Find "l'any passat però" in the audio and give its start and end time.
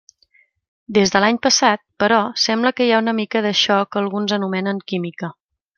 1.23-2.19